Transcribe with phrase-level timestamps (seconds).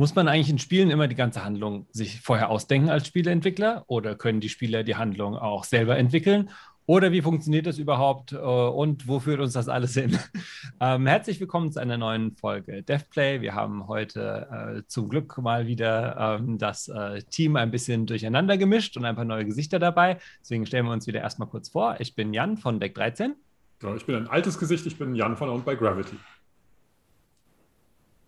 [0.00, 4.14] Muss man eigentlich in Spielen immer die ganze Handlung sich vorher ausdenken als Spieleentwickler oder
[4.14, 6.50] können die Spieler die Handlung auch selber entwickeln?
[6.86, 10.16] Oder wie funktioniert das überhaupt äh, und wo führt uns das alles hin?
[10.80, 13.40] ähm, herzlich willkommen zu einer neuen Folge DevPlay.
[13.40, 18.56] Wir haben heute äh, zum Glück mal wieder ähm, das äh, Team ein bisschen durcheinander
[18.56, 20.18] gemischt und ein paar neue Gesichter dabei.
[20.40, 21.96] Deswegen stellen wir uns wieder erstmal kurz vor.
[21.98, 23.34] Ich bin Jan von Deck 13.
[23.82, 26.16] Ja, ich bin ein altes Gesicht, ich bin Jan von und bei Gravity.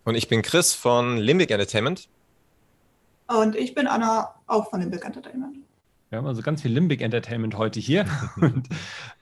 [0.03, 2.09] Und ich bin Chris von Limbic Entertainment.
[3.27, 5.57] Und ich bin Anna, auch von Limbic Entertainment.
[6.09, 8.05] Wir haben also ganz viel Limbic Entertainment heute hier.
[8.41, 8.67] und,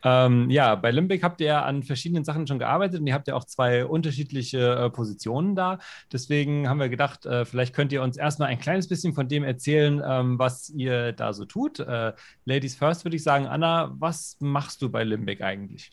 [0.04, 3.36] ähm, ja, bei Limbic habt ihr an verschiedenen Sachen schon gearbeitet und ihr habt ja
[3.36, 5.78] auch zwei unterschiedliche äh, Positionen da.
[6.12, 9.44] Deswegen haben wir gedacht, äh, vielleicht könnt ihr uns erstmal ein kleines bisschen von dem
[9.44, 11.80] erzählen, ähm, was ihr da so tut.
[11.80, 12.14] Äh,
[12.46, 15.92] Ladies first würde ich sagen, Anna, was machst du bei Limbic eigentlich?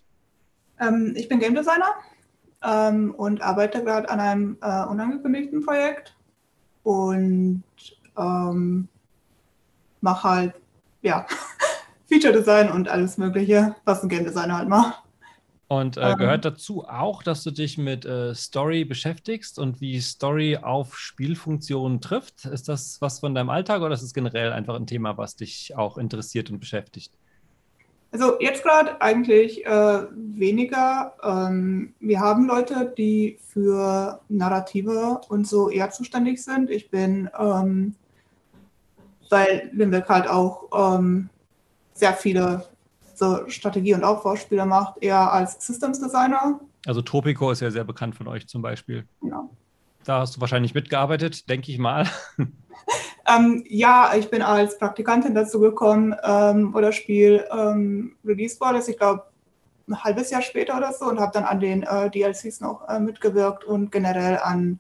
[0.81, 1.95] Ähm, ich bin Game Designer
[2.67, 6.17] ähm, und arbeite gerade an einem äh, unangekündigten Projekt
[6.83, 7.63] und
[8.19, 8.89] ähm,
[10.01, 10.55] mache halt,
[11.03, 11.27] ja,
[12.09, 15.03] Feature Design und alles Mögliche, was ein Game Designer halt macht.
[15.69, 16.53] Und äh, gehört ähm.
[16.53, 22.45] dazu auch, dass du dich mit äh, Story beschäftigst und wie Story auf Spielfunktionen trifft?
[22.45, 25.77] Ist das was von deinem Alltag oder ist es generell einfach ein Thema, was dich
[25.77, 27.13] auch interessiert und beschäftigt?
[28.17, 31.13] Also jetzt gerade eigentlich äh, weniger.
[31.23, 36.71] Ähm, wir haben Leute, die für Narrative und so eher zuständig sind.
[36.71, 37.95] Ich bin, ähm,
[39.29, 41.29] weil Limbeck halt auch ähm,
[41.93, 42.65] sehr viele
[43.15, 46.59] so Strategie- und Aufbauspiele macht, eher als Systems Designer.
[46.87, 49.05] Also Tropico ist ja sehr bekannt von euch zum Beispiel.
[49.21, 49.47] Ja.
[50.05, 52.09] Da hast du wahrscheinlich mitgearbeitet, denke ich mal.
[53.29, 58.83] Ähm, ja, ich bin als Praktikantin dazu gekommen, ähm, das Spiel ähm, released wurde.
[58.87, 59.25] Ich glaube,
[59.89, 63.01] ein halbes Jahr später oder so und habe dann an den äh, DLCs noch äh,
[63.01, 64.79] mitgewirkt und generell an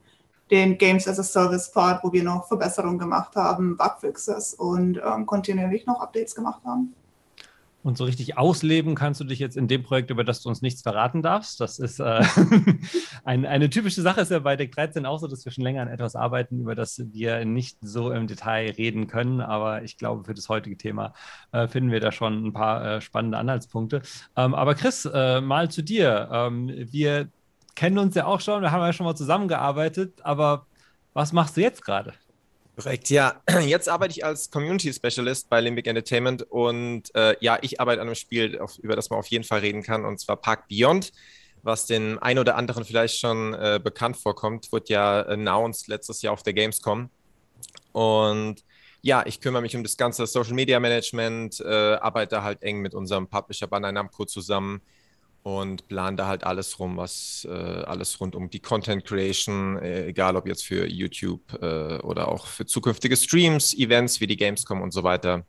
[0.51, 5.27] den Games as a Service Part, wo wir noch Verbesserungen gemacht haben, Bugfixes und ähm,
[5.27, 6.95] kontinuierlich noch Updates gemacht haben.
[7.87, 10.61] Und so richtig ausleben kannst du dich jetzt in dem Projekt, über das du uns
[10.61, 11.61] nichts verraten darfst.
[11.61, 12.21] Das ist äh,
[13.25, 15.83] ein, eine typische Sache, ist ja bei Deck 13 auch so, dass wir schon länger
[15.83, 19.41] an etwas arbeiten, über das wir nicht so im Detail reden können.
[19.41, 21.15] Aber ich glaube, für das heutige Thema
[21.53, 24.03] äh, finden wir da schon ein paar äh, spannende Anhaltspunkte.
[24.34, 26.28] Ähm, aber Chris, äh, mal zu dir.
[26.32, 27.28] Ähm, wir
[27.77, 30.66] kennen uns ja auch schon, wir haben ja schon mal zusammengearbeitet, aber
[31.12, 32.15] was machst du jetzt gerade?
[32.76, 33.41] Korrekt, ja.
[33.66, 38.09] Jetzt arbeite ich als Community Specialist bei Limbic Entertainment und äh, ja, ich arbeite an
[38.09, 41.12] einem Spiel, auf, über das man auf jeden Fall reden kann, und zwar Park Beyond,
[41.62, 46.34] was den ein oder anderen vielleicht schon äh, bekannt vorkommt, wurde ja announced letztes Jahr
[46.34, 47.09] auf der Gamescom.
[47.92, 48.62] Und
[49.00, 52.94] ja, ich kümmere mich um das ganze Social Media Management, äh, arbeite halt eng mit
[52.94, 54.82] unserem Publisher Bandai Namco zusammen
[55.47, 60.07] und plan da halt alles rum, was äh, alles rund um die Content Creation, äh,
[60.07, 64.83] egal ob jetzt für YouTube äh, oder auch für zukünftige Streams, Events wie die Gamescom
[64.83, 65.47] und so weiter.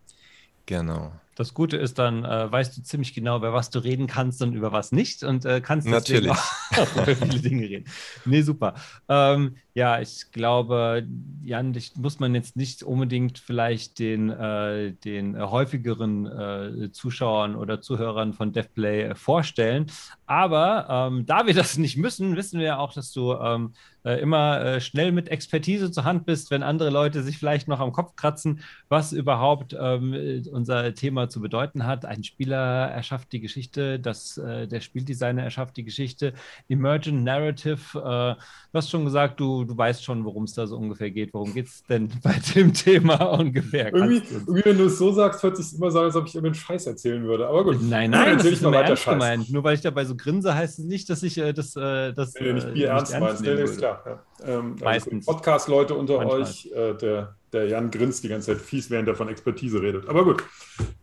[0.67, 1.13] Genau.
[1.37, 4.55] Das Gute ist, dann äh, weißt du ziemlich genau, über was du reden kannst und
[4.55, 7.85] über was nicht und äh, kannst natürlich auch über viele Dinge reden.
[8.25, 8.73] Nee, super.
[9.07, 11.05] Ähm, ja, ich glaube,
[11.43, 17.81] Jan, dich muss man jetzt nicht unbedingt vielleicht den, äh, den häufigeren äh, Zuschauern oder
[17.81, 19.85] Zuhörern von DevPlay äh, vorstellen.
[20.25, 23.73] Aber ähm, da wir das nicht müssen, wissen wir ja auch, dass du ähm,
[24.07, 27.79] äh, immer äh, schnell mit Expertise zur Hand bist, wenn andere Leute sich vielleicht noch
[27.79, 32.05] am Kopf kratzen, was überhaupt ähm, unser Thema zu bedeuten hat.
[32.05, 36.33] Ein Spieler erschafft die Geschichte, das, der Spieldesigner erschafft die Geschichte.
[36.69, 38.37] Emergent Narrative, du
[38.73, 41.33] hast schon gesagt, du du weißt schon, worum es da so ungefähr geht.
[41.33, 43.93] Worum geht es denn bei dem Thema ungefähr?
[43.93, 46.55] Irgendwie, irgendwie, wenn du es so sagst, hört sich immer so, als ob ich irgendeinen
[46.55, 47.47] Scheiß erzählen würde.
[47.47, 47.81] Aber gut.
[47.81, 49.49] Nein, nein, das ist mal weiter ernst gemeint.
[49.49, 52.33] Nur weil ich dabei so grinse, heißt es nicht, dass ich äh, das, äh, das
[52.39, 53.41] nee, nicht Bier äh, ernst meinst.
[53.41, 53.96] Nee, ist klar.
[54.05, 54.19] Ja.
[54.45, 55.27] Ähm, also Meistens.
[55.27, 56.41] Also Podcast-Leute unter Manchmal.
[56.41, 60.07] euch, äh, der, der Jan grinst die ganze Zeit fies, während er von Expertise redet.
[60.07, 60.43] Aber gut.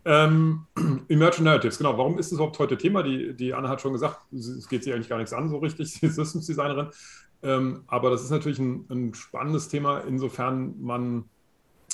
[0.05, 0.66] Ähm,
[1.09, 1.97] Emerging Narratives, genau.
[1.97, 3.03] Warum ist das überhaupt heute Thema?
[3.03, 5.91] Die, die Anna hat schon gesagt, es geht sie eigentlich gar nichts an, so richtig.
[5.93, 6.88] Sie ist Systems Designerin.
[7.43, 11.24] Ähm, aber das ist natürlich ein, ein, spannendes Thema, insofern man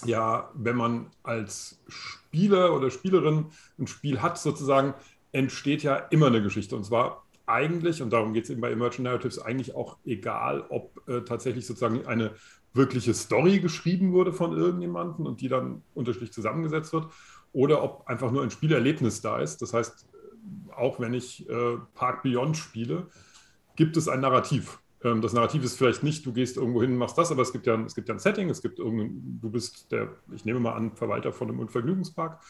[0.04, 3.46] ja, wenn man als Spieler oder Spielerin
[3.78, 4.94] ein Spiel hat, sozusagen,
[5.32, 6.76] entsteht ja immer eine Geschichte.
[6.76, 11.06] Und zwar eigentlich, und darum geht es eben bei Emergent Narratives, eigentlich auch egal, ob
[11.08, 12.32] äh, tatsächlich sozusagen eine
[12.72, 17.06] wirkliche Story geschrieben wurde von irgendjemandem und die dann unterschiedlich zusammengesetzt wird,
[17.52, 19.60] oder ob einfach nur ein Spielerlebnis da ist.
[19.60, 20.06] Das heißt,
[20.76, 23.08] auch wenn ich äh, Park Beyond spiele,
[23.76, 24.78] gibt es ein Narrativ.
[25.02, 27.52] Ähm, das Narrativ ist vielleicht nicht, du gehst irgendwo hin und machst das, aber es
[27.52, 30.60] gibt ja, es gibt ja ein Setting, es gibt irgendein, du bist der, ich nehme
[30.60, 32.40] mal an, Verwalter von einem Unvergnügungspark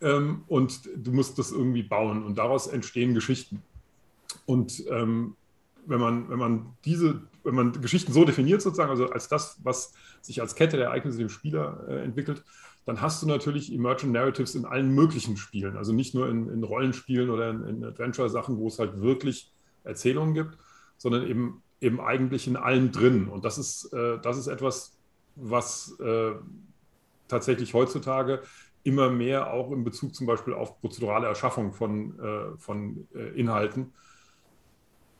[0.00, 3.62] ähm, und du musst das irgendwie bauen und daraus entstehen Geschichten.
[4.46, 5.36] Und ähm,
[5.86, 9.92] wenn, man, wenn man diese wenn man Geschichten so definiert sozusagen, also als das, was
[10.20, 12.44] sich als Kette der Ereignisse dem Spieler äh, entwickelt,
[12.86, 15.76] dann hast du natürlich Emergent Narratives in allen möglichen Spielen.
[15.76, 19.52] Also nicht nur in, in Rollenspielen oder in, in Adventure-Sachen, wo es halt wirklich
[19.84, 20.58] Erzählungen gibt,
[20.96, 23.28] sondern eben, eben eigentlich in allen drin.
[23.28, 24.96] Und das ist, äh, das ist etwas,
[25.36, 26.32] was äh,
[27.28, 28.42] tatsächlich heutzutage
[28.82, 33.92] immer mehr auch in Bezug zum Beispiel auf prozedurale Erschaffung von, äh, von äh, Inhalten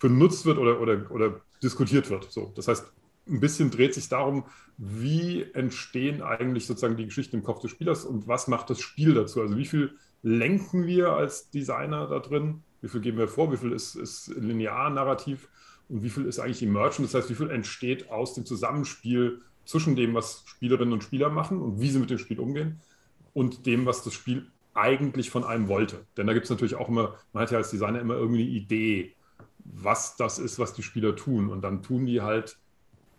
[0.01, 2.31] benutzt wird oder, oder, oder diskutiert wird.
[2.31, 2.91] So, das heißt,
[3.29, 4.45] ein bisschen dreht sich darum,
[4.77, 9.15] wie entstehen eigentlich sozusagen die Geschichten im Kopf des Spielers und was macht das Spiel
[9.15, 9.41] dazu?
[9.41, 12.63] Also wie viel lenken wir als Designer da drin?
[12.81, 13.53] Wie viel geben wir vor?
[13.53, 15.49] Wie viel ist, ist linear narrativ?
[15.89, 17.07] Und wie viel ist eigentlich Emergent?
[17.07, 21.61] Das heißt, wie viel entsteht aus dem Zusammenspiel zwischen dem, was Spielerinnen und Spieler machen
[21.61, 22.81] und wie sie mit dem Spiel umgehen
[23.35, 26.07] und dem, was das Spiel eigentlich von einem wollte.
[26.17, 28.51] Denn da gibt es natürlich auch immer, man hat ja als Designer immer irgendwie eine
[28.51, 29.15] Idee,
[29.73, 31.49] was das ist, was die Spieler tun.
[31.49, 32.59] Und dann tun die halt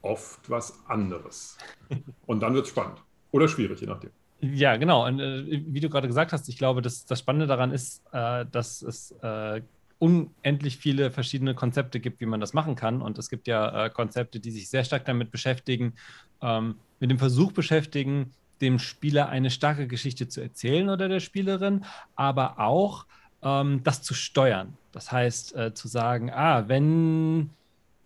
[0.02, 1.58] oft was anderes.
[2.26, 3.02] Und dann wird es spannend.
[3.32, 4.12] Oder schwierig, je nachdem.
[4.42, 5.06] Ja, genau.
[5.06, 8.46] Und äh, wie du gerade gesagt hast, ich glaube, dass das Spannende daran ist, äh,
[8.52, 9.62] dass es äh,
[10.00, 13.04] unendlich viele verschiedene Konzepte gibt, wie man das machen kann.
[13.04, 15.94] Und es gibt ja äh, Konzepte, die sich sehr stark damit beschäftigen,
[16.42, 18.32] ähm, mit dem Versuch beschäftigen,
[18.62, 23.06] dem Spieler eine starke Geschichte zu erzählen oder der Spielerin, aber auch
[23.44, 24.78] ähm, das zu steuern.
[24.92, 27.50] Das heißt, äh, zu sagen, ah, wenn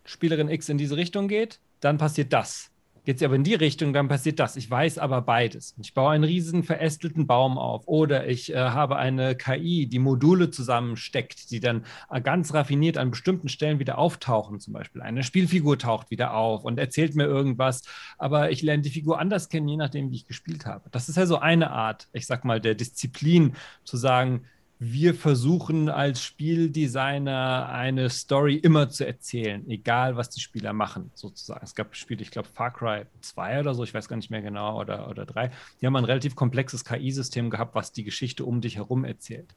[0.04, 2.70] Spielerin X in diese Richtung geht, dann passiert das.
[3.06, 4.56] Geht sie aber in die Richtung, dann passiert das.
[4.56, 5.76] Ich weiß aber beides.
[5.80, 10.50] Ich baue einen riesen verästelten Baum auf oder ich äh, habe eine KI, die Module
[10.50, 14.58] zusammensteckt, die dann äh, ganz raffiniert an bestimmten Stellen wieder auftauchen.
[14.58, 17.84] Zum Beispiel eine Spielfigur taucht wieder auf und erzählt mir irgendwas,
[18.18, 20.90] aber ich lerne die Figur anders kennen, je nachdem, wie ich gespielt habe.
[20.90, 23.54] Das ist ja so eine Art, ich sag mal, der Disziplin
[23.84, 24.46] zu sagen,
[24.78, 31.64] wir versuchen als Spieldesigner eine Story immer zu erzählen, egal was die Spieler machen, sozusagen.
[31.64, 34.42] Es gab Spiele, ich glaube Far Cry 2 oder so, ich weiß gar nicht mehr
[34.42, 35.50] genau, oder, oder 3.
[35.80, 39.54] Die haben ein relativ komplexes KI-System gehabt, was die Geschichte um dich herum erzählt.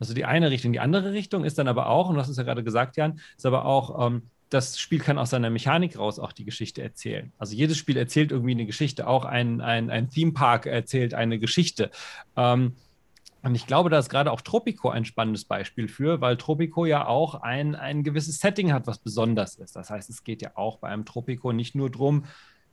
[0.00, 0.72] Also die eine Richtung.
[0.72, 3.44] Die andere Richtung ist dann aber auch, und hast es ja gerade gesagt, Jan, ist
[3.44, 7.32] aber auch, ähm, das Spiel kann aus seiner Mechanik raus auch die Geschichte erzählen.
[7.36, 9.06] Also jedes Spiel erzählt irgendwie eine Geschichte.
[9.06, 11.90] Auch ein, ein, ein Theme Park erzählt eine Geschichte.
[12.34, 12.76] Ähm,
[13.42, 17.06] und ich glaube, da ist gerade auch Tropico ein spannendes Beispiel für, weil Tropico ja
[17.06, 19.76] auch ein, ein gewisses Setting hat, was besonders ist.
[19.76, 22.24] Das heißt, es geht ja auch bei einem Tropico nicht nur darum,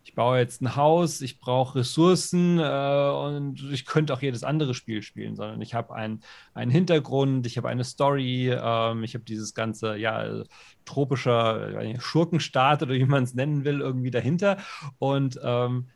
[0.05, 4.75] ich baue jetzt ein Haus, ich brauche Ressourcen äh, und ich könnte auch jedes andere
[4.75, 6.21] Spiel spielen, sondern ich habe einen,
[6.53, 10.43] einen Hintergrund, ich habe eine Story, ähm, ich habe dieses ganze, ja,
[10.85, 14.57] tropischer äh, Schurkenstaat oder wie man es nennen will, irgendwie dahinter.
[14.99, 15.89] Und ähm,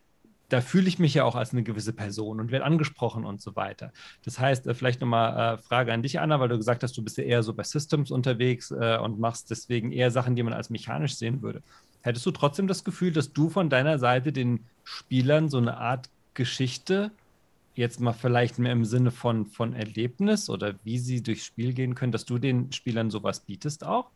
[0.50, 3.56] da fühle ich mich ja auch als eine gewisse Person und werde angesprochen und so
[3.56, 3.94] weiter.
[4.26, 7.04] Das heißt, äh, vielleicht nochmal äh, Frage an dich, Anna, weil du gesagt hast, du
[7.04, 10.54] bist ja eher so bei Systems unterwegs äh, und machst deswegen eher Sachen, die man
[10.54, 11.62] als mechanisch sehen würde.
[12.02, 16.10] Hättest du trotzdem das Gefühl, dass du von deiner Seite den Spielern so eine Art
[16.34, 17.12] Geschichte,
[17.76, 21.96] jetzt mal vielleicht mehr im Sinne von, von Erlebnis oder wie sie durchs Spiel gehen
[21.96, 24.10] können, dass du den Spielern sowas bietest auch?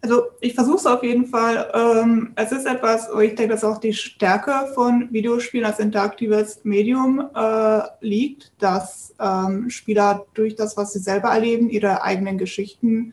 [0.00, 1.70] Also ich versuche es auf jeden Fall.
[1.74, 6.60] Ähm, es ist etwas, wo ich denke, dass auch die Stärke von Videospielen als interaktives
[6.62, 13.12] Medium äh, liegt, dass ähm, Spieler durch das, was sie selber erleben, ihre eigenen Geschichten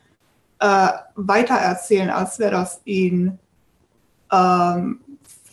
[0.60, 3.38] äh, weitererzählen, als wäre das ihnen
[4.32, 5.00] ähm,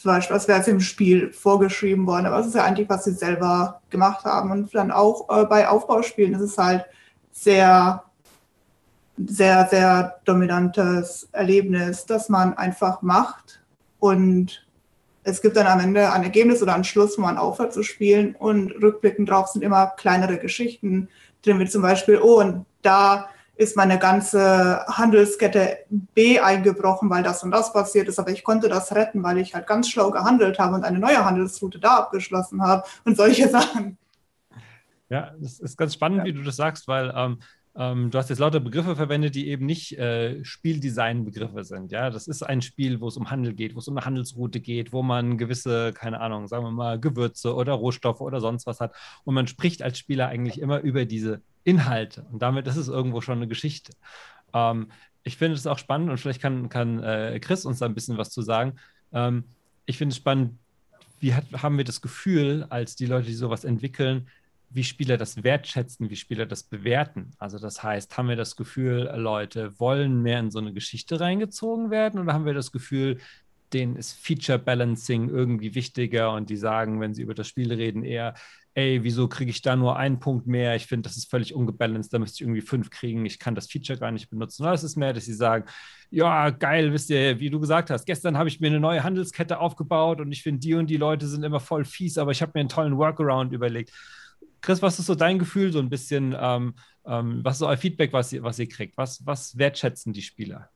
[0.03, 2.25] zum Beispiel, als wäre es im Spiel vorgeschrieben worden.
[2.25, 4.52] Aber es ist ja eigentlich, was sie selber gemacht haben.
[4.52, 6.85] Und dann auch äh, bei Aufbauspielen ist es halt
[7.31, 8.04] sehr
[9.27, 13.61] sehr, sehr dominantes Erlebnis, das man einfach macht
[13.99, 14.65] und
[15.23, 18.35] es gibt dann am Ende ein Ergebnis oder einen Schluss, wo man aufhört zu spielen
[18.35, 21.07] und rückblickend drauf sind immer kleinere Geschichten
[21.44, 27.44] drin, wie zum Beispiel, oh, und da ist meine ganze Handelskette B eingebrochen, weil das
[27.44, 30.57] und das passiert ist, aber ich konnte das retten, weil ich halt ganz schlau gehandelt
[30.59, 33.97] habe und eine neue Handelsroute da abgeschlossen habe und solche Sachen.
[35.09, 36.25] Ja, das ist ganz spannend, ja.
[36.25, 37.39] wie du das sagst, weil ähm,
[37.75, 41.92] ähm, du hast jetzt lauter Begriffe verwendet, die eben nicht äh, Spieldesign-Begriffe sind.
[41.92, 44.59] Ja, das ist ein Spiel, wo es um Handel geht, wo es um eine Handelsroute
[44.59, 48.80] geht, wo man gewisse, keine Ahnung, sagen wir mal, Gewürze oder Rohstoffe oder sonst was
[48.80, 48.94] hat.
[49.23, 52.27] Und man spricht als Spieler eigentlich immer über diese Inhalte.
[52.31, 53.94] Und damit ist es irgendwo schon eine Geschichte.
[54.53, 54.92] Ähm,
[55.23, 58.18] ich finde es auch spannend und vielleicht kann, kann äh, Chris uns da ein bisschen
[58.18, 58.75] was zu sagen.
[59.13, 59.45] Ähm,
[59.85, 60.59] ich finde es spannend,
[61.19, 64.27] wie hat, haben wir das Gefühl, als die Leute, die sowas entwickeln,
[64.73, 67.31] wie Spieler das wertschätzen, wie Spieler das bewerten.
[67.37, 71.92] Also das heißt, haben wir das Gefühl, Leute wollen mehr in so eine Geschichte reingezogen
[71.92, 73.19] werden oder haben wir das Gefühl,
[73.73, 78.03] denen ist Feature Balancing irgendwie wichtiger und die sagen, wenn sie über das Spiel reden,
[78.03, 78.35] eher,
[78.75, 80.75] ey, wieso kriege ich da nur einen Punkt mehr?
[80.75, 83.68] Ich finde, das ist völlig ungebalanced, da müsste ich irgendwie fünf kriegen, ich kann das
[83.68, 84.63] Feature gar nicht benutzen.
[84.63, 85.65] Oder es ist mehr, dass sie sagen,
[86.09, 89.59] ja, geil, wisst ihr, wie du gesagt hast, gestern habe ich mir eine neue Handelskette
[89.59, 92.51] aufgebaut und ich finde, die und die Leute sind immer voll fies, aber ich habe
[92.56, 93.92] mir einen tollen Workaround überlegt.
[94.63, 96.73] Chris, was ist so dein Gefühl, so ein bisschen, ähm,
[97.05, 98.97] ähm, was ist so euer Feedback, was ihr, was ihr kriegt?
[98.97, 100.69] Was, was wertschätzen die Spieler?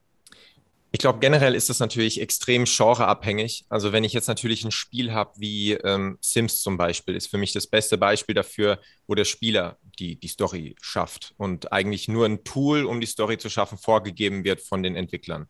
[0.92, 3.66] Ich glaube, generell ist das natürlich extrem genreabhängig.
[3.70, 7.38] Also wenn ich jetzt natürlich ein Spiel habe wie ähm, Sims zum Beispiel, ist für
[7.38, 12.26] mich das beste Beispiel dafür, wo der Spieler die, die Story schafft und eigentlich nur
[12.26, 15.48] ein Tool, um die Story zu schaffen, vorgegeben wird von den Entwicklern.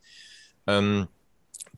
[0.67, 1.07] Ähm,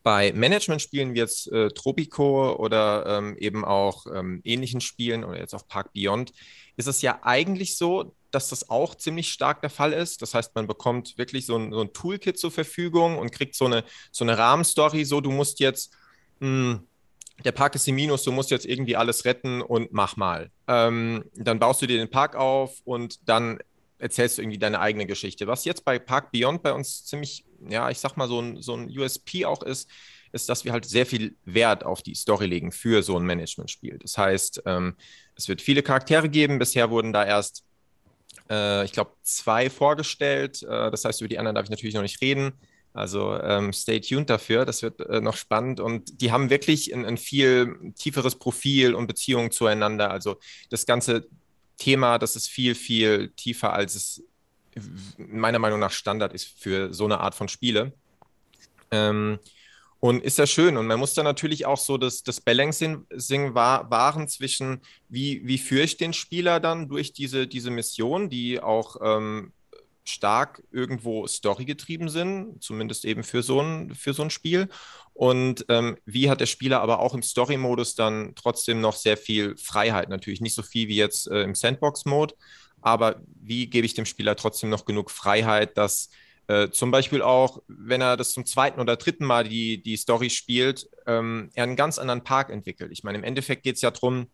[0.03, 5.53] bei Management-Spielen wie jetzt äh, Tropico oder ähm, eben auch ähm, ähnlichen Spielen oder jetzt
[5.53, 6.31] auch Park Beyond
[6.77, 10.21] ist es ja eigentlich so, dass das auch ziemlich stark der Fall ist.
[10.21, 13.65] Das heißt, man bekommt wirklich so ein, so ein Toolkit zur Verfügung und kriegt so
[13.65, 15.91] eine, so eine Rahmenstory, so du musst jetzt,
[16.39, 16.87] mh, hm,
[17.45, 20.51] der Park ist im Minus, du musst jetzt irgendwie alles retten und mach mal.
[20.67, 23.59] Ähm, dann baust du dir den Park auf und dann
[23.99, 25.47] erzählst du irgendwie deine eigene Geschichte.
[25.47, 28.73] Was jetzt bei Park Beyond bei uns ziemlich, ja, ich sag mal, so ein, so
[28.73, 29.89] ein USP auch ist,
[30.31, 33.97] ist, dass wir halt sehr viel Wert auf die Story legen für so ein Management-Spiel.
[33.99, 34.95] Das heißt, ähm,
[35.35, 36.59] es wird viele Charaktere geben.
[36.59, 37.63] Bisher wurden da erst
[38.49, 40.63] äh, ich glaube, zwei vorgestellt.
[40.63, 42.53] Äh, das heißt, über die anderen darf ich natürlich noch nicht reden.
[42.93, 45.79] Also ähm, stay tuned dafür, das wird äh, noch spannend.
[45.79, 50.09] Und die haben wirklich ein, ein, viel tieferes Profil und Beziehungen zueinander.
[50.09, 50.37] Also
[50.69, 51.27] das ganze
[51.79, 54.23] Thema, das ist viel, viel tiefer, als es
[55.17, 57.93] meiner Meinung nach Standard ist für so eine Art von Spiele.
[58.91, 59.39] Ähm,
[59.99, 60.77] und ist ja schön.
[60.77, 65.83] Und man muss dann natürlich auch so das, das Balancing wahren zwischen, wie, wie führe
[65.83, 69.51] ich den Spieler dann durch diese, diese Mission, die auch ähm,
[70.09, 74.69] stark irgendwo storygetrieben sind, zumindest eben für so ein, für so ein Spiel.
[75.13, 79.57] Und ähm, wie hat der Spieler aber auch im Story-Modus dann trotzdem noch sehr viel
[79.57, 80.09] Freiheit?
[80.09, 82.35] Natürlich nicht so viel wie jetzt äh, im Sandbox-Mode,
[82.81, 86.09] aber wie gebe ich dem Spieler trotzdem noch genug Freiheit, dass
[86.47, 90.29] äh, zum Beispiel auch, wenn er das zum zweiten oder dritten Mal die, die Story
[90.29, 92.91] spielt, ähm, er einen ganz anderen Park entwickelt.
[92.91, 94.27] Ich meine, im Endeffekt geht es ja darum,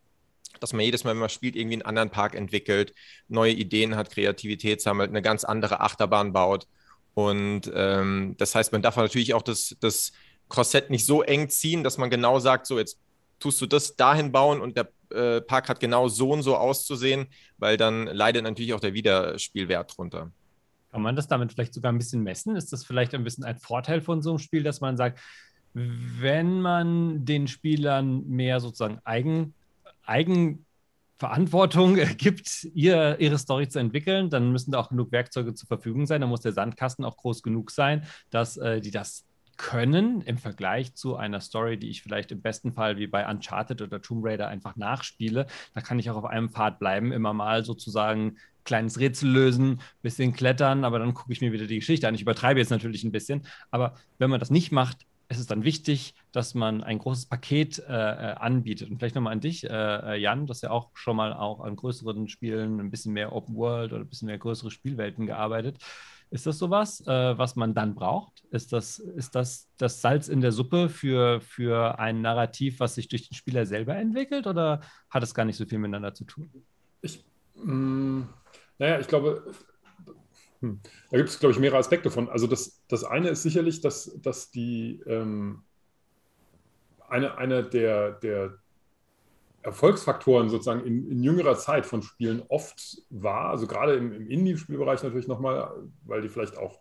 [0.60, 2.94] dass man jedes Mal, wenn man spielt, irgendwie einen anderen Park entwickelt,
[3.28, 6.66] neue Ideen hat, Kreativität sammelt, eine ganz andere Achterbahn baut.
[7.14, 10.12] Und ähm, das heißt, man darf natürlich auch das, das
[10.48, 13.00] Korsett nicht so eng ziehen, dass man genau sagt, so jetzt
[13.38, 17.26] tust du das dahin bauen und der äh, Park hat genau so und so auszusehen,
[17.58, 20.30] weil dann leidet natürlich auch der Wiederspielwert drunter.
[20.90, 22.56] Kann man das damit vielleicht sogar ein bisschen messen?
[22.56, 25.20] Ist das vielleicht ein bisschen ein Vorteil von so einem Spiel, dass man sagt,
[25.74, 29.54] wenn man den Spielern mehr sozusagen Eigen,
[30.06, 36.06] Eigenverantwortung gibt, ihr, ihre Story zu entwickeln, dann müssen da auch genug Werkzeuge zur Verfügung
[36.06, 36.20] sein.
[36.20, 39.24] Da muss der Sandkasten auch groß genug sein, dass äh, die das
[39.56, 43.82] können im Vergleich zu einer Story, die ich vielleicht im besten Fall wie bei Uncharted
[43.82, 45.46] oder Tomb Raider einfach nachspiele.
[45.74, 50.32] Da kann ich auch auf einem Pfad bleiben, immer mal sozusagen kleines Rätsel lösen, bisschen
[50.32, 52.14] klettern, aber dann gucke ich mir wieder die Geschichte an.
[52.14, 55.64] Ich übertreibe jetzt natürlich ein bisschen, aber wenn man das nicht macht, ist es dann
[55.64, 58.90] wichtig, dass man ein großes Paket äh, äh anbietet.
[58.90, 61.76] Und vielleicht nochmal an dich, äh, äh, Jan, dass ja auch schon mal auch an
[61.76, 65.78] größeren Spielen ein bisschen mehr Open World oder ein bisschen mehr größere Spielwelten gearbeitet.
[66.30, 68.44] Ist das sowas, äh, was man dann braucht?
[68.50, 73.08] Ist das, ist das das Salz in der Suppe für, für ein Narrativ, was sich
[73.08, 76.50] durch den Spieler selber entwickelt oder hat es gar nicht so viel miteinander zu tun?
[77.00, 77.24] Ich,
[77.54, 78.28] mh, mm,
[78.78, 79.54] naja, ich glaube,
[80.60, 82.28] hm, da gibt es, glaube ich, mehrere Aspekte von.
[82.28, 85.62] Also das, das eine ist sicherlich, dass, dass die ähm,
[87.08, 88.58] eine, eine der, der
[89.62, 95.02] Erfolgsfaktoren sozusagen in, in, jüngerer Zeit von Spielen oft war, also gerade im, im Indie-Spielbereich
[95.02, 95.72] natürlich nochmal,
[96.04, 96.78] weil die vielleicht auch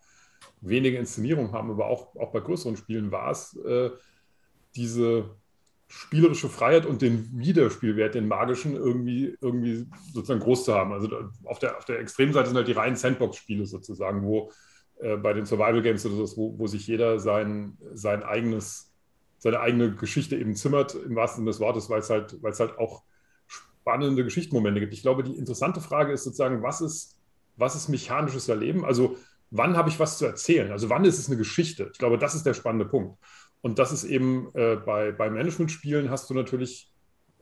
[0.62, 3.90] wenige Inszenierungen haben, aber auch, auch bei größeren Spielen war es äh,
[4.76, 5.36] diese
[5.88, 10.92] spielerische Freiheit und den Wiederspielwert, den magischen, irgendwie, irgendwie sozusagen groß zu haben.
[10.94, 11.10] Also
[11.44, 14.52] auf der, auf der Extremseite sind halt die reinen Sandbox-Spiele sozusagen, wo
[15.00, 18.95] äh, bei den Survival Games oder so, wo, wo sich jeder sein, sein eigenes,
[19.46, 22.60] seine eigene Geschichte eben zimmert, im wahrsten Sinne des Wortes, weil es halt, weil es
[22.60, 23.04] halt auch
[23.46, 24.92] spannende Geschichtenmomente gibt.
[24.96, 27.20] Ich glaube, die interessante Frage ist sozusagen, was ist,
[27.56, 28.84] was ist mechanisches Erleben?
[28.84, 29.18] Also
[29.52, 30.72] wann habe ich was zu erzählen?
[30.72, 31.92] Also wann ist es eine Geschichte?
[31.94, 33.20] Ich glaube, das ist der spannende Punkt.
[33.62, 36.92] Und das ist eben äh, bei, bei Management-Spielen hast du natürlich,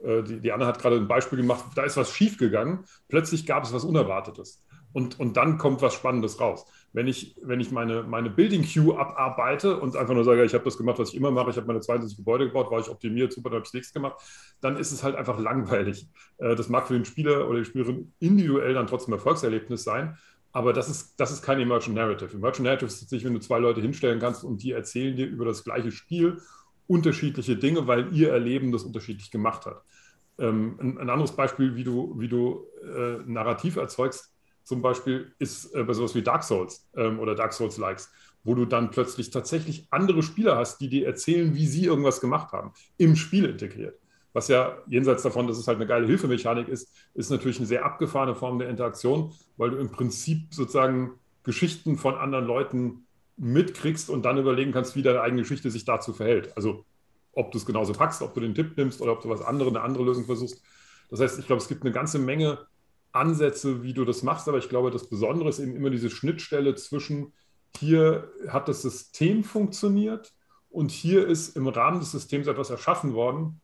[0.03, 3.63] äh, die, die Anna hat gerade ein Beispiel gemacht, da ist was schiefgegangen, plötzlich gab
[3.63, 4.61] es was Unerwartetes.
[4.93, 6.65] Und, und dann kommt was Spannendes raus.
[6.93, 10.63] Wenn ich, wenn ich meine, meine Building Queue abarbeite und einfach nur sage, ich habe
[10.63, 13.33] das gemacht, was ich immer mache, ich habe meine 22 Gebäude gebaut, war ich optimiert,
[13.33, 14.21] super, dann habe ich nichts gemacht,
[14.61, 16.07] dann ist es halt einfach langweilig.
[16.37, 20.17] Äh, das mag für den Spieler oder die Spielerin individuell dann trotzdem Erfolgserlebnis sein,
[20.51, 22.37] aber das ist, das ist kein Emergent Narrative.
[22.37, 25.45] Emergent Narrative ist tatsächlich, wenn du zwei Leute hinstellen kannst und die erzählen dir über
[25.45, 26.39] das gleiche Spiel
[26.85, 29.81] unterschiedliche Dinge, weil ihr Erleben das unterschiedlich gemacht hat.
[30.37, 34.32] Ähm, ein, ein, anderes Beispiel, wie du, wie du äh, Narrativ erzeugst,
[34.63, 38.11] zum Beispiel ist äh, bei sowas wie Dark Souls ähm, oder Dark Souls-Likes,
[38.43, 42.51] wo du dann plötzlich tatsächlich andere Spieler hast, die dir erzählen, wie sie irgendwas gemacht
[42.51, 43.99] haben, im Spiel integriert.
[44.33, 47.85] Was ja jenseits davon, dass es halt eine geile Hilfemechanik ist, ist natürlich eine sehr
[47.85, 51.11] abgefahrene Form der Interaktion, weil du im Prinzip sozusagen
[51.43, 53.05] Geschichten von anderen Leuten
[53.37, 56.55] mitkriegst und dann überlegen kannst, wie deine eigene Geschichte sich dazu verhält.
[56.57, 56.85] Also
[57.33, 59.73] ob du es genauso packst, ob du den Tipp nimmst oder ob du was anderes,
[59.73, 60.61] eine andere Lösung versuchst.
[61.09, 62.59] Das heißt, ich glaube, es gibt eine ganze Menge
[63.13, 66.75] Ansätze, wie du das machst, aber ich glaube, das Besondere ist eben immer diese Schnittstelle
[66.75, 67.33] zwischen
[67.77, 70.33] hier hat das System funktioniert
[70.69, 73.61] und hier ist im Rahmen des Systems etwas erschaffen worden,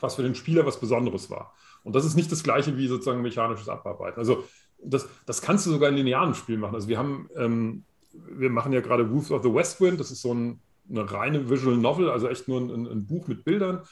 [0.00, 1.54] was für den Spieler was Besonderes war.
[1.84, 4.18] Und das ist nicht das gleiche wie sozusagen mechanisches Abarbeiten.
[4.18, 4.44] Also
[4.82, 6.74] das, das kannst du sogar in linearen Spielen machen.
[6.74, 10.22] Also wir haben, ähm, wir machen ja gerade Wolves of the West Wind, das ist
[10.22, 10.60] so ein
[10.90, 13.82] eine reine Visual Novel, also echt nur ein, ein Buch mit Bildern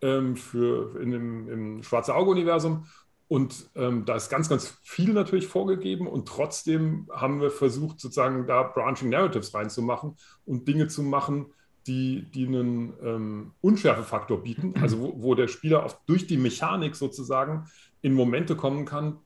[0.00, 2.86] ähm, für in dem, im Schwarze Auge-Universum.
[3.32, 8.46] Und ähm, da ist ganz, ganz viel natürlich vorgegeben und trotzdem haben wir versucht, sozusagen
[8.46, 11.46] da Branching Narratives reinzumachen und Dinge zu machen,
[11.86, 16.94] die, die einen ähm, Unschärfefaktor bieten, also wo, wo, der Spieler oft durch die Mechanik
[16.94, 17.64] sozusagen
[18.02, 19.16] in Momente kommen kann,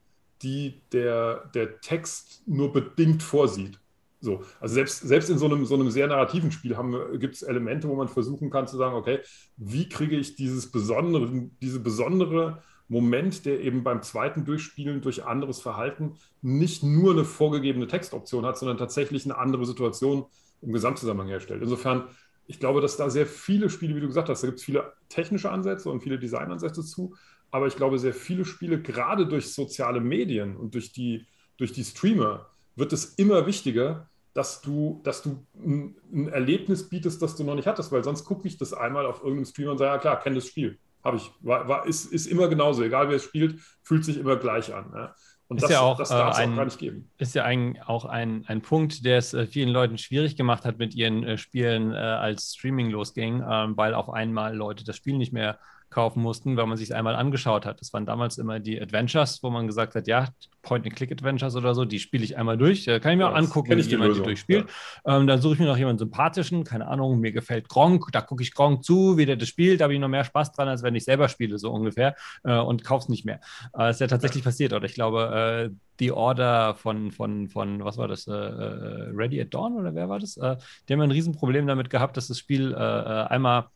[0.41, 3.77] die der, der Text nur bedingt vorsieht.
[4.21, 6.77] So, also selbst, selbst in so einem, so einem sehr narrativen Spiel
[7.19, 9.19] gibt es Elemente, wo man versuchen kann zu sagen, okay,
[9.57, 15.59] wie kriege ich dieses besondere, diese besondere Moment, der eben beim zweiten Durchspielen durch anderes
[15.59, 20.25] Verhalten nicht nur eine vorgegebene Textoption hat, sondern tatsächlich eine andere Situation
[20.61, 21.61] im Gesamtzusammenhang herstellt.
[21.61, 22.07] Insofern,
[22.47, 24.93] ich glaube, dass da sehr viele Spiele, wie du gesagt hast, da gibt es viele
[25.09, 27.15] technische Ansätze und viele Designansätze zu,
[27.51, 31.25] aber ich glaube, sehr viele Spiele, gerade durch soziale Medien und durch die,
[31.57, 37.21] durch die Streamer, wird es immer wichtiger, dass du, dass du ein, ein, Erlebnis bietest,
[37.21, 39.79] das du noch nicht hattest, weil sonst gucke ich das einmal auf irgendeinem Stream und
[39.79, 40.77] sage, ja klar, kenne das Spiel.
[41.07, 41.31] Habe ich.
[41.39, 44.91] War, war, ist, ist immer genauso, egal wer es spielt, fühlt sich immer gleich an.
[44.93, 45.15] Ja.
[45.47, 47.09] Und ist das, ja auch, das darf es äh, auch gar nicht geben.
[47.17, 50.79] Ist ja ein, auch ein, ein Punkt, der es äh, vielen Leuten schwierig gemacht hat
[50.79, 55.31] mit ihren äh, Spielen, als Streaming losging, ähm, weil auf einmal Leute das Spiel nicht
[55.31, 57.79] mehr kaufen mussten, weil man sich einmal angeschaut hat.
[57.79, 60.27] Das waren damals immer die Adventures, wo man gesagt hat, ja,
[60.61, 62.85] Point-and-Click-Adventures oder so, die spiele ich einmal durch.
[62.85, 64.67] Kann ich mir ja, auch angucken, wie jemand die durchspielt.
[65.05, 65.17] Ja.
[65.17, 68.43] Ähm, dann suche ich mir noch jemanden sympathischen, keine Ahnung, mir gefällt Gronk, da gucke
[68.43, 70.83] ich Gronk zu, wie der das spielt, da habe ich noch mehr Spaß dran, als
[70.83, 73.39] wenn ich selber spiele, so ungefähr, äh, und kaufe es nicht mehr.
[73.77, 74.49] Äh, ist ja tatsächlich ja.
[74.49, 79.09] passiert, oder ich glaube, äh, die Order von, von, von, was war das, äh, äh,
[79.15, 80.37] Ready at Dawn oder wer war das?
[80.37, 83.67] Äh, die haben ein Riesenproblem damit gehabt, dass das Spiel einmal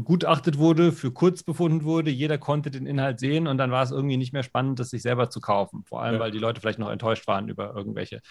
[0.00, 2.10] begutachtet wurde, für kurz befunden wurde.
[2.10, 5.02] Jeder konnte den Inhalt sehen und dann war es irgendwie nicht mehr spannend, das sich
[5.02, 5.84] selber zu kaufen.
[5.84, 6.20] Vor allem, ja.
[6.20, 8.22] weil die Leute vielleicht noch enttäuscht waren über irgendwelche,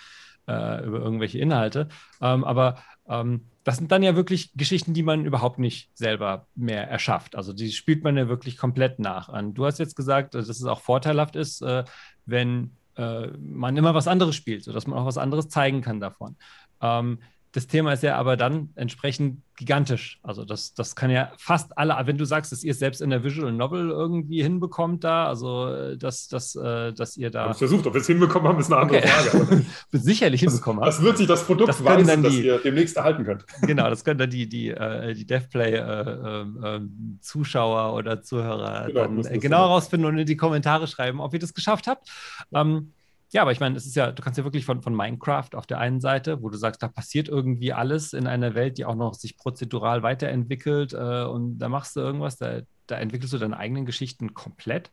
[0.47, 1.87] äh, über irgendwelche Inhalte.
[2.21, 6.89] Ähm, aber ähm, das sind dann ja wirklich Geschichten, die man überhaupt nicht selber mehr
[6.89, 7.35] erschafft.
[7.35, 9.29] Also die spielt man ja wirklich komplett nach.
[9.29, 11.83] Und du hast jetzt gesagt, dass es auch vorteilhaft ist, äh,
[12.25, 16.35] wenn äh, man immer was anderes spielt, sodass man auch was anderes zeigen kann davon.
[16.81, 17.19] Ähm,
[17.51, 20.19] das Thema ist ja aber dann entsprechend gigantisch.
[20.23, 23.09] Also das, das kann ja fast alle, wenn du sagst, dass ihr es selbst in
[23.09, 27.51] der Visual Novel irgendwie hinbekommt da, also äh, dass, dass, äh, dass ihr da...
[27.51, 29.09] Ich versucht, ob wir es hinbekommen haben, ist eine andere okay.
[29.09, 29.65] Frage.
[29.91, 30.87] Sicherlich hinbekommen haben.
[30.87, 33.45] Das wird sich das Produkt das weisen, dann die, das ihr demnächst erhalten könnt.
[33.61, 40.05] Genau, das können dann die, die, äh, die DevPlay-Zuschauer oder Zuhörer genau, dann genau herausfinden
[40.05, 42.09] und in die Kommentare schreiben, ob ihr das geschafft habt.
[42.53, 42.93] Ähm,
[43.31, 45.67] ja, aber ich meine, es ist ja, du kannst ja wirklich von, von Minecraft auf
[45.67, 48.95] der einen Seite, wo du sagst, da passiert irgendwie alles in einer Welt, die auch
[48.95, 53.57] noch sich prozedural weiterentwickelt äh, und da machst du irgendwas, da, da entwickelst du deine
[53.57, 54.91] eigenen Geschichten komplett.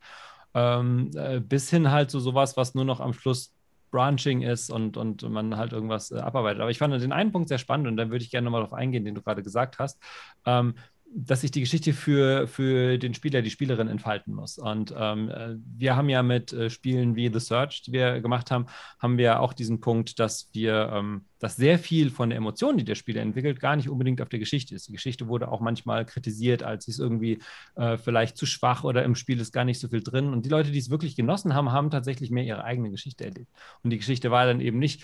[0.55, 3.53] Ähm, äh, bis hin halt zu sowas, was nur noch am Schluss
[3.91, 6.61] Branching ist und, und man halt irgendwas äh, abarbeitet.
[6.61, 8.75] Aber ich fand den einen Punkt sehr spannend und dann würde ich gerne nochmal darauf
[8.75, 9.99] eingehen, den du gerade gesagt hast.
[10.45, 10.75] Ähm,
[11.19, 14.59] dass sich die Geschichte für, für den Spieler, die Spielerin entfalten muss.
[14.59, 18.51] Und ähm, äh, wir haben ja mit äh, Spielen wie The Search, die wir gemacht
[18.51, 18.67] haben,
[18.99, 22.85] haben wir auch diesen Punkt, dass wir, ähm, dass sehr viel von der Emotion, die
[22.85, 24.89] der Spieler entwickelt, gar nicht unbedingt auf der Geschichte ist.
[24.89, 27.39] Die Geschichte wurde auch manchmal kritisiert, als sie es irgendwie
[27.77, 30.35] äh, vielleicht zu schwach oder im Spiel ist gar nicht so viel drin.
[30.35, 33.51] Und die Leute, die es wirklich genossen haben, haben tatsächlich mehr ihre eigene Geschichte erlebt.
[33.83, 35.03] Und die Geschichte war dann eben nicht,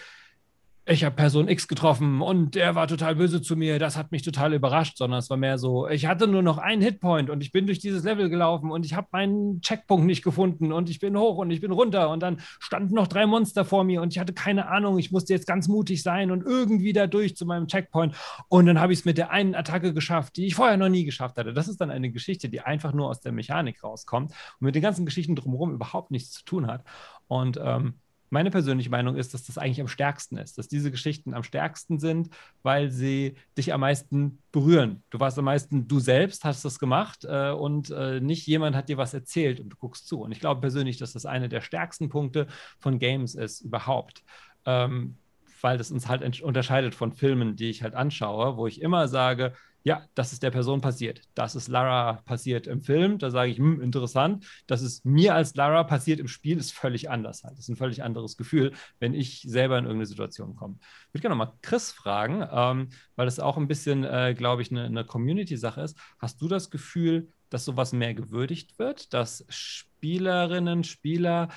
[0.84, 4.22] ich habe Person X getroffen und der war total böse zu mir, das hat mich
[4.22, 7.52] total überrascht, sondern es war mehr so, ich hatte nur noch einen Hitpoint und ich
[7.52, 11.16] bin durch dieses Level gelaufen und ich habe meinen Checkpunkt nicht gefunden und ich bin
[11.16, 14.18] hoch und ich bin runter und dann standen noch drei Monster vor mir und ich
[14.18, 17.68] hatte keine Ahnung, ich musste jetzt ganz mutig sein und irgendwie da durch zu meinem
[17.68, 18.16] Checkpoint.
[18.48, 21.04] Und dann habe ich es mit der einen Attacke geschafft, die ich vorher noch nie
[21.04, 21.52] geschafft hatte.
[21.52, 24.82] Das ist dann eine Geschichte, die einfach nur aus der Mechanik rauskommt und mit den
[24.82, 26.82] ganzen Geschichten drumherum überhaupt nichts zu tun hat.
[27.28, 27.94] Und ähm,
[28.32, 31.98] meine persönliche Meinung ist, dass das eigentlich am stärksten ist, dass diese Geschichten am stärksten
[31.98, 32.30] sind,
[32.62, 35.02] weil sie dich am meisten berühren.
[35.10, 38.88] Du warst am meisten du selbst, hast das gemacht äh, und äh, nicht jemand hat
[38.88, 40.22] dir was erzählt und du guckst zu.
[40.22, 42.46] Und ich glaube persönlich, dass das einer der stärksten Punkte
[42.78, 44.24] von Games ist überhaupt.
[44.64, 45.18] Ähm,
[45.60, 49.52] weil das uns halt unterscheidet von Filmen, die ich halt anschaue, wo ich immer sage,
[49.84, 51.22] ja, das ist der Person passiert.
[51.34, 53.18] Das ist Lara passiert im Film.
[53.18, 54.46] Da sage ich, hm, interessant.
[54.66, 57.54] Das ist mir als Lara passiert im Spiel, ist völlig anders halt.
[57.54, 60.76] Das ist ein völlig anderes Gefühl, wenn ich selber in irgendeine Situation komme.
[60.80, 64.70] Ich würde gerne nochmal Chris fragen, ähm, weil das auch ein bisschen, äh, glaube ich,
[64.70, 65.98] eine, eine Community-Sache ist.
[66.18, 71.48] Hast du das Gefühl, dass sowas mehr gewürdigt wird, dass Spielerinnen, Spieler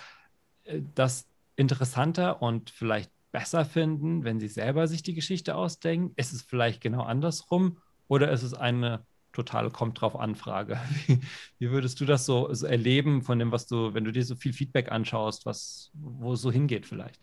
[0.63, 6.13] äh, das interessanter und vielleicht besser finden, wenn sie selber sich die Geschichte ausdenken?
[6.15, 7.77] Ist es vielleicht genau andersrum?
[8.07, 10.79] Oder ist es eine totale kommt drauf Anfrage?
[11.07, 11.19] Wie,
[11.59, 14.35] wie würdest du das so, so, erleben von dem, was du, wenn du dir so
[14.35, 17.19] viel Feedback anschaust, was, wo es so hingeht vielleicht?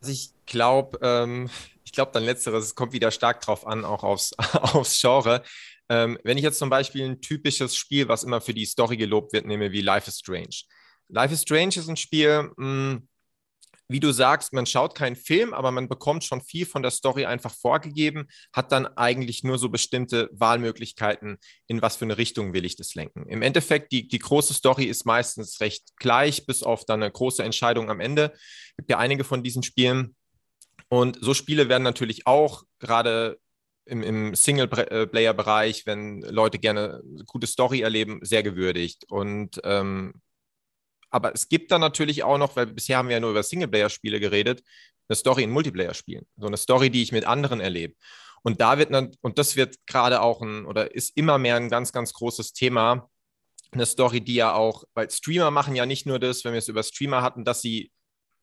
[0.00, 1.50] Also ich glaube, ähm,
[1.84, 5.42] ich glaube dann letzteres, es kommt wieder stark drauf an, auch aufs, aufs Genre.
[5.88, 9.32] Ähm, wenn ich jetzt zum Beispiel ein typisches Spiel, was immer für die Story gelobt
[9.32, 10.64] wird, nehme wie Life is Strange.
[11.08, 13.08] Life is Strange ist ein Spiel, mh, hm,
[13.88, 17.24] wie du sagst, man schaut keinen Film, aber man bekommt schon viel von der Story
[17.24, 22.66] einfach vorgegeben, hat dann eigentlich nur so bestimmte Wahlmöglichkeiten, in was für eine Richtung will
[22.66, 23.26] ich das lenken.
[23.28, 27.42] Im Endeffekt, die, die große Story ist meistens recht gleich, bis auf dann eine große
[27.42, 28.32] Entscheidung am Ende.
[28.34, 30.14] Es gibt ja einige von diesen Spielen.
[30.88, 33.38] Und so Spiele werden natürlich auch gerade
[33.86, 39.04] im, im Singleplayer-Bereich, wenn Leute gerne eine gute Story erleben, sehr gewürdigt.
[39.08, 40.14] Und ähm,
[41.10, 44.20] aber es gibt dann natürlich auch noch, weil bisher haben wir ja nur über Singleplayer-Spiele
[44.20, 44.62] geredet,
[45.08, 46.26] eine Story in Multiplayer-Spielen.
[46.36, 47.94] So eine Story, die ich mit anderen erlebe.
[48.42, 51.68] Und da wird, dann, und das wird gerade auch ein, oder ist immer mehr ein
[51.68, 53.08] ganz, ganz großes Thema,
[53.70, 56.68] eine Story, die ja auch, weil Streamer machen ja nicht nur das, wenn wir es
[56.68, 57.90] über Streamer hatten, dass sie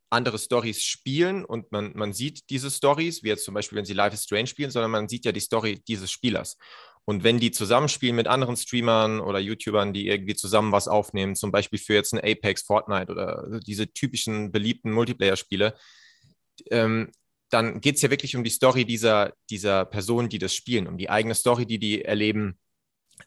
[0.10, 3.94] andere Stories spielen und man, man sieht diese Stories, wie jetzt zum Beispiel, wenn sie
[3.94, 6.58] Life is Strange spielen, sondern man sieht ja die Story dieses Spielers.
[7.06, 11.52] Und wenn die zusammenspielen mit anderen Streamern oder YouTubern, die irgendwie zusammen was aufnehmen, zum
[11.52, 15.76] Beispiel für jetzt ein Apex, Fortnite oder diese typischen beliebten Multiplayer-Spiele,
[16.72, 17.12] ähm,
[17.50, 20.98] dann geht es ja wirklich um die Story dieser, dieser Personen, die das spielen, um
[20.98, 22.58] die eigene Story, die die erleben,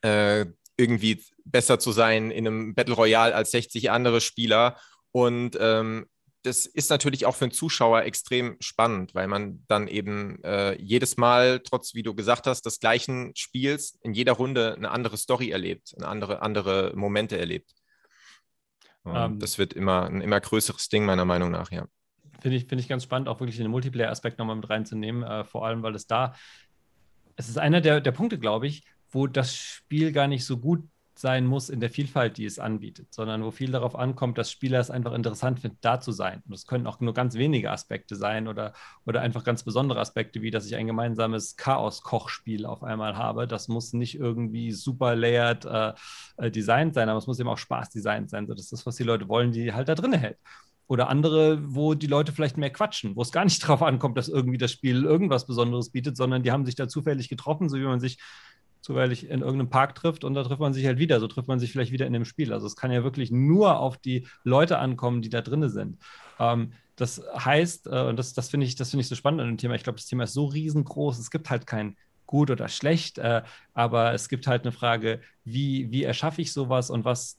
[0.03, 4.77] äh, irgendwie besser zu sein in einem Battle Royale als 60 andere Spieler.
[5.12, 6.07] Und ähm,
[6.42, 11.16] das ist natürlich auch für einen Zuschauer extrem spannend, weil man dann eben äh, jedes
[11.16, 15.51] Mal, trotz wie du gesagt hast, des gleichen Spiels in jeder Runde eine andere Story
[15.51, 17.72] erlebt, eine andere, andere Momente erlebt.
[19.03, 21.87] Um, ähm, das wird immer ein immer größeres Ding, meiner Meinung nach, ja.
[22.40, 25.66] Finde ich, find ich ganz spannend, auch wirklich den Multiplayer-Aspekt nochmal mit reinzunehmen, äh, vor
[25.66, 26.35] allem, weil es da,
[27.37, 30.85] es ist einer der, der Punkte, glaube ich, wo das Spiel gar nicht so gut
[31.20, 34.81] sein muss in der Vielfalt, die es anbietet, sondern wo viel darauf ankommt, dass Spieler
[34.81, 36.42] es einfach interessant finden, da zu sein.
[36.46, 38.72] Und das können auch nur ganz wenige Aspekte sein oder,
[39.07, 43.46] oder einfach ganz besondere Aspekte, wie dass ich ein gemeinsames Chaos-Kochspiel auf einmal habe.
[43.46, 45.92] Das muss nicht irgendwie super layered äh,
[46.37, 48.46] äh, designt sein, aber es muss eben auch Spaß designt sein.
[48.46, 50.38] das ist das, was die Leute wollen, die halt da drin hält.
[50.88, 54.28] Oder andere, wo die Leute vielleicht mehr quatschen, wo es gar nicht darauf ankommt, dass
[54.28, 57.85] irgendwie das Spiel irgendwas Besonderes bietet, sondern die haben sich da zufällig getroffen, so wie
[57.85, 58.18] man sich
[58.81, 61.21] zufällig in irgendeinem Park trifft und da trifft man sich halt wieder.
[61.21, 62.53] So trifft man sich vielleicht wieder in dem Spiel.
[62.53, 65.99] Also es kann ja wirklich nur auf die Leute ankommen, die da drin sind.
[66.38, 69.59] Ähm, das heißt, äh, und das, das finde ich, das ich so spannend an dem
[69.59, 69.75] Thema.
[69.75, 71.19] Ich glaube, das Thema ist so riesengroß.
[71.19, 75.91] Es gibt halt kein gut oder schlecht, äh, aber es gibt halt eine Frage, wie,
[75.91, 77.38] wie erschaffe ich sowas und was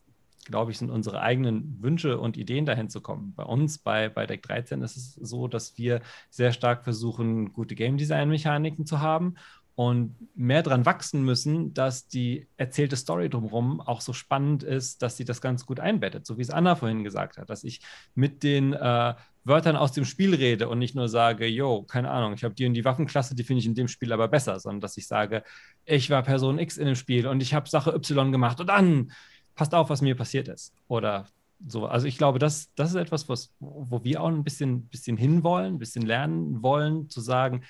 [0.50, 3.34] glaube ich, sind unsere eigenen Wünsche und Ideen dahin zu kommen.
[3.36, 7.76] Bei uns, bei, bei Deck 13, ist es so, dass wir sehr stark versuchen, gute
[7.76, 9.36] Game Design-Mechaniken zu haben
[9.80, 15.16] und mehr dran wachsen müssen, dass die erzählte Story drumherum auch so spannend ist, dass
[15.16, 17.80] sie das ganz gut einbettet, so wie es Anna vorhin gesagt hat, dass ich
[18.14, 19.14] mit den äh,
[19.46, 22.66] Wörtern aus dem Spiel rede und nicht nur sage, yo, keine Ahnung, ich habe die
[22.66, 25.44] und die Waffenklasse, die finde ich in dem Spiel aber besser, sondern dass ich sage,
[25.86, 29.14] ich war Person X in dem Spiel und ich habe Sache Y gemacht und dann
[29.56, 30.74] passt auf, was mir passiert ist.
[30.90, 31.28] Oder
[31.66, 31.86] so.
[31.86, 35.76] Also ich glaube, das, das ist etwas, was, wo wir auch ein bisschen, bisschen hinwollen,
[35.76, 37.64] ein bisschen lernen wollen, zu sagen,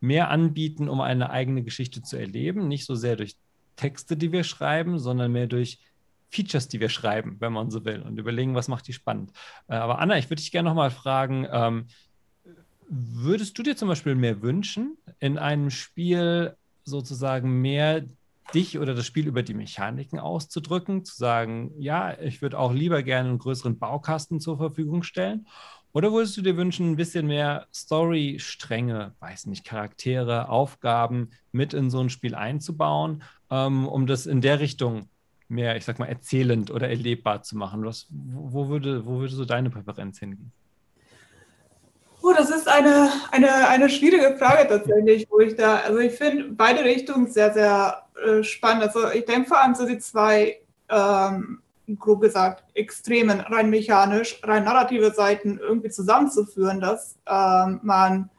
[0.00, 2.68] mehr anbieten, um eine eigene Geschichte zu erleben.
[2.68, 3.36] Nicht so sehr durch
[3.76, 5.78] Texte, die wir schreiben, sondern mehr durch
[6.30, 9.32] Features, die wir schreiben, wenn man so will, und überlegen, was macht die spannend.
[9.66, 11.86] Äh, aber Anna, ich würde dich gerne nochmal fragen, ähm,
[12.88, 18.04] würdest du dir zum Beispiel mehr wünschen, in einem Spiel sozusagen mehr
[18.54, 23.02] dich oder das Spiel über die Mechaniken auszudrücken, zu sagen, ja, ich würde auch lieber
[23.02, 25.46] gerne einen größeren Baukasten zur Verfügung stellen?
[25.92, 31.90] Oder würdest du dir wünschen, ein bisschen mehr Story-Stränge, weiß nicht, Charaktere, Aufgaben mit in
[31.90, 35.08] so ein Spiel einzubauen, ähm, um das in der Richtung
[35.48, 37.84] mehr, ich sag mal, erzählend oder erlebbar zu machen?
[37.84, 40.52] Was, wo, würde, wo würde so deine Präferenz hingehen?
[42.38, 46.84] das ist eine, eine, eine schwierige Frage tatsächlich, wo ich da, also ich finde beide
[46.84, 48.84] Richtungen sehr, sehr äh, spannend.
[48.84, 51.60] Also ich denke vor allem so die zwei, ähm,
[51.96, 58.30] grob gesagt, extremen, rein mechanisch, rein narrative Seiten irgendwie zusammenzuführen, dass ähm, man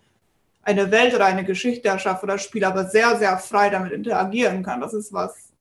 [0.62, 4.64] eine Welt oder eine Geschichte erschafft oder das Spiel aber sehr, sehr frei damit interagieren
[4.64, 4.82] kann.
[4.82, 5.52] Das ist was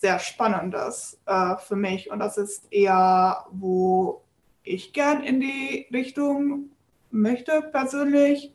[0.00, 4.22] sehr Spannendes äh, für mich und das ist eher, wo
[4.62, 6.70] ich gern in die Richtung
[7.10, 8.52] möchte persönlich,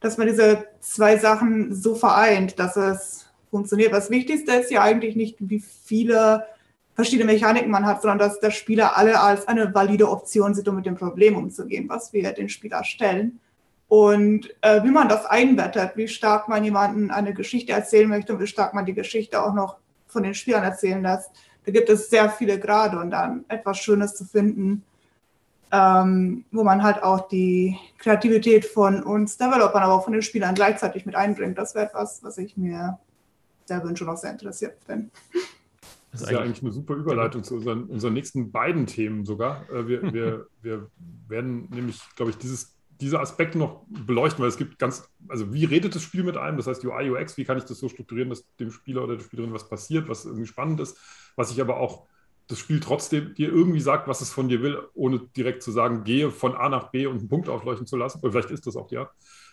[0.00, 3.92] dass man diese zwei Sachen so vereint, dass es funktioniert.
[3.92, 6.46] Das Wichtigste ist ja eigentlich nicht, wie viele
[6.94, 10.76] verschiedene Mechaniken man hat, sondern dass der Spieler alle als eine valide Option sieht, um
[10.76, 13.40] mit dem Problem umzugehen, was wir den Spieler stellen.
[13.88, 18.40] Und äh, wie man das einbettet, wie stark man jemanden eine Geschichte erzählen möchte und
[18.40, 19.76] wie stark man die Geschichte auch noch
[20.06, 21.30] von den Spielern erzählen lässt,
[21.64, 24.82] da gibt es sehr viele Grade und dann etwas Schönes zu finden,
[25.70, 30.54] ähm, wo man halt auch die Kreativität von uns Developern, aber auch von den Spielern
[30.54, 31.56] gleichzeitig mit einbringt.
[31.56, 32.98] Das wäre etwas, was ich mir
[33.66, 35.10] sehr wünsche und auch sehr interessiert bin.
[36.12, 39.68] Das ist ja eigentlich eine super Überleitung zu unseren, unseren nächsten beiden Themen sogar.
[39.70, 40.90] Äh, wir, wir, wir
[41.26, 45.64] werden nämlich, glaube ich, dieses, diese Aspekte noch beleuchten, weil es gibt ganz, also wie
[45.64, 46.58] redet das Spiel mit einem?
[46.58, 49.24] Das heißt UI, UX, wie kann ich das so strukturieren, dass dem Spieler oder der
[49.24, 50.98] Spielerin was passiert, was irgendwie spannend ist,
[51.34, 52.06] was ich aber auch
[52.46, 56.04] das Spiel trotzdem dir irgendwie sagt, was es von dir will, ohne direkt zu sagen,
[56.04, 58.20] gehe von A nach B und einen Punkt aufleuchten zu lassen.
[58.20, 59.10] Oder vielleicht ist das auch ja.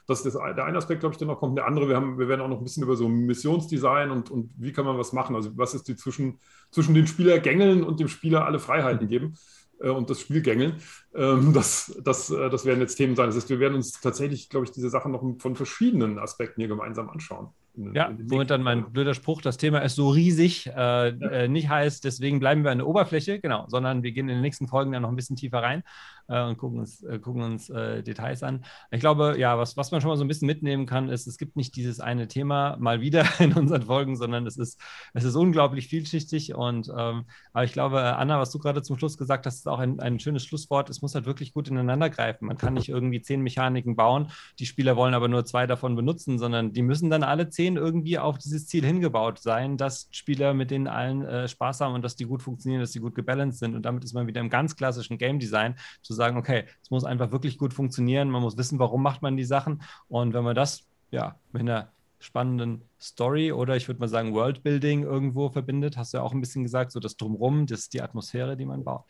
[0.10, 1.58] Das ist der eine Aspekt, glaube ich, der noch kommt.
[1.58, 4.52] Der andere, wir, haben, wir werden auch noch ein bisschen über so Missionsdesign und, und
[4.58, 5.36] wie kann man was machen.
[5.36, 6.40] Also was ist die zwischen,
[6.72, 9.36] zwischen den Spielergängeln und dem Spieler alle Freiheiten geben
[9.80, 10.78] äh, und das Spiel gängeln.
[11.14, 13.28] Ähm, das, das, äh, das werden jetzt Themen sein.
[13.28, 16.70] Das heißt, wir werden uns tatsächlich, glaube ich, diese Sachen noch von verschiedenen Aspekten hier
[16.70, 17.50] gemeinsam anschauen
[17.94, 21.12] ja, womit dann mein blöder Spruch, das Thema ist so riesig, äh, ja.
[21.12, 24.42] äh, nicht heißt, deswegen bleiben wir an der Oberfläche, genau, sondern wir gehen in den
[24.42, 25.84] nächsten Folgen dann noch ein bisschen tiefer rein
[26.30, 28.64] äh, und gucken uns, äh, gucken uns äh, Details an.
[28.92, 31.38] Ich glaube, ja, was, was man schon mal so ein bisschen mitnehmen kann, ist, es
[31.38, 34.80] gibt nicht dieses eine Thema mal wieder in unseren Folgen, sondern es ist,
[35.14, 39.18] es ist unglaublich vielschichtig und ähm, aber ich glaube, Anna, was du gerade zum Schluss
[39.18, 40.90] gesagt hast, ist auch ein, ein schönes Schlusswort.
[40.90, 42.46] Es muss halt wirklich gut ineinander greifen.
[42.46, 46.38] Man kann nicht irgendwie zehn Mechaniken bauen, die Spieler wollen aber nur zwei davon benutzen,
[46.38, 50.72] sondern die müssen dann alle zehn irgendwie auf dieses Ziel hingebaut sein, dass Spieler mit
[50.72, 53.76] denen allen äh, Spaß haben und dass die gut funktionieren, dass die gut gebalanced sind.
[53.76, 57.04] Und damit ist man wieder im ganz klassischen Game Design zu sagen, okay, es muss
[57.04, 58.30] einfach wirklich gut funktionieren.
[58.30, 59.82] Man muss wissen, warum macht man die Sachen.
[60.08, 65.04] Und wenn man das ja mit einer spannenden Story oder ich würde mal sagen Worldbuilding
[65.04, 68.02] irgendwo verbindet, hast du ja auch ein bisschen gesagt, so das Drumrum, das ist die
[68.02, 69.06] Atmosphäre, die man baut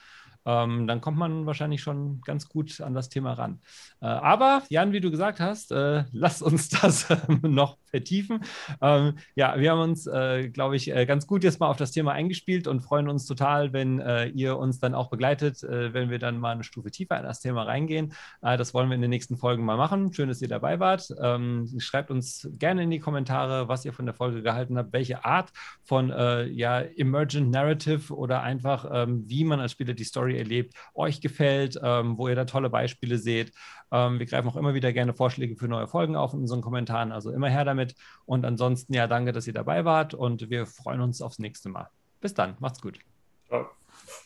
[0.45, 3.61] ähm, dann kommt man wahrscheinlich schon ganz gut an das Thema ran.
[4.01, 7.07] Äh, aber Jan, wie du gesagt hast, äh, lass uns das
[7.41, 8.41] noch vertiefen.
[8.81, 11.91] Ähm, ja, wir haben uns, äh, glaube ich, äh, ganz gut jetzt mal auf das
[11.91, 16.09] Thema eingespielt und freuen uns total, wenn äh, ihr uns dann auch begleitet, äh, wenn
[16.09, 18.13] wir dann mal eine Stufe tiefer in das Thema reingehen.
[18.41, 20.13] das wollen wir in den nächsten Folgen mal machen.
[20.13, 21.13] Schön, dass ihr dabei wart.
[21.21, 25.25] Ähm, schreibt uns gerne in die Kommentare, was ihr von der Folge gehalten habt, welche
[25.25, 25.51] Art
[25.83, 31.21] von ja, Emergent Narrative oder einfach, ähm, wie man als Spieler die Story erlebt, euch
[31.21, 33.53] gefällt, ähm, wo ihr da tolle Beispiele seht.
[33.91, 37.11] Ähm, wir greifen auch immer wieder gerne Vorschläge für neue Folgen auf in unseren Kommentaren,
[37.11, 37.95] also immer her damit.
[38.25, 41.89] Und ansonsten ja, danke, dass ihr dabei wart und wir freuen uns aufs nächste Mal.
[42.19, 42.99] Bis dann, macht's gut.
[43.47, 43.69] Ciao.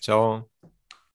[0.02, 0.53] Ciao.